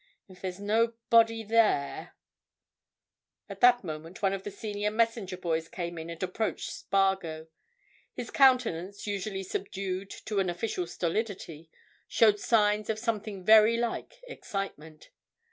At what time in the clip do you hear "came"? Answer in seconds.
5.69-5.99